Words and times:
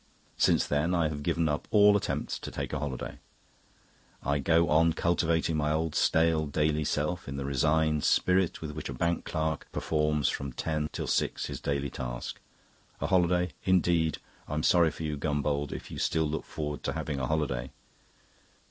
Since 0.35 0.65
then 0.65 0.95
I 0.95 1.09
have 1.09 1.21
given 1.21 1.47
up 1.47 1.67
all 1.69 1.95
attempts 1.95 2.39
to 2.39 2.49
take 2.49 2.73
a 2.73 2.79
holiday. 2.79 3.19
I 4.23 4.39
go 4.39 4.67
on 4.67 4.93
cultivating 4.93 5.55
my 5.55 5.71
old 5.71 5.93
stale 5.93 6.47
daily 6.47 6.83
self 6.83 7.27
in 7.27 7.37
the 7.37 7.45
resigned 7.45 8.03
spirit 8.03 8.61
with 8.63 8.71
which 8.71 8.89
a 8.89 8.93
bank 8.95 9.25
clerk 9.25 9.67
performs 9.71 10.27
from 10.27 10.53
ten 10.53 10.89
till 10.91 11.05
six 11.05 11.45
his 11.45 11.61
daily 11.61 11.91
task. 11.91 12.39
A 12.99 13.05
holiday, 13.05 13.51
indeed! 13.63 14.17
I'm 14.47 14.63
sorry 14.63 14.89
for 14.89 15.03
you, 15.03 15.17
Gombauld, 15.17 15.71
if 15.71 15.91
you 15.91 15.99
still 15.99 16.25
look 16.25 16.45
forward 16.45 16.81
to 16.85 16.93
having 16.93 17.19
a 17.19 17.27
holiday." 17.27 17.69